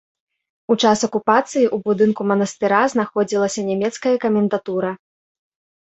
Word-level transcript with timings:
У 0.75 0.77
час 0.83 1.03
акупацыі 1.07 1.67
ў 1.75 1.85
будынку 1.89 2.21
манастыра 2.33 2.81
знаходзілася 2.97 3.69
нямецкая 3.71 4.15
камендатура. 4.29 4.91